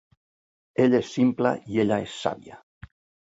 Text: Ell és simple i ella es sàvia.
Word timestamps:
Ell 0.85 0.95
és 0.99 1.11
simple 1.17 1.51
i 1.75 1.79
ella 1.85 1.99
es 2.07 2.17
sàvia. 2.25 2.59